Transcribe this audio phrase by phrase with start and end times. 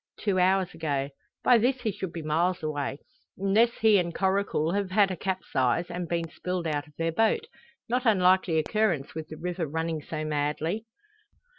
[0.19, 1.11] "Two hours ago.
[1.43, 3.01] By this he should be miles away;
[3.37, 7.45] unless he and Coracle have had a capsize, and been spilled out of their boat.
[7.87, 10.87] No unlikely occurrence with the river running so madly."